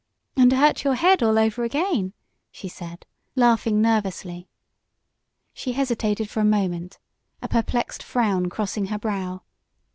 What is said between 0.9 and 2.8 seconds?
head all over again," she